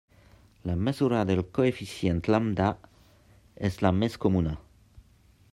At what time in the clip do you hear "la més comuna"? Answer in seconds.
3.89-4.57